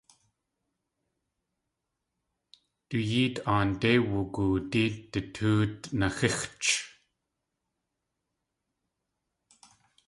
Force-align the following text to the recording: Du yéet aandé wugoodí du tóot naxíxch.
Du 2.89 2.97
yéet 3.09 3.35
aandé 3.53 3.93
wugoodí 4.09 4.85
du 5.11 5.19
tóot 5.35 5.75
naxíxch. 5.99 6.71